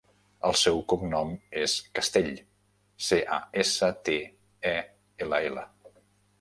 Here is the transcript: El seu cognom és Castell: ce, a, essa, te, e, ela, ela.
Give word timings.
El 0.47 0.55
seu 0.61 0.79
cognom 0.93 1.33
és 1.65 1.75
Castell: 1.99 2.33
ce, 3.09 3.21
a, 3.37 3.39
essa, 3.67 3.93
te, 4.11 4.19
e, 4.75 4.75
ela, 5.27 5.45
ela. 5.53 5.71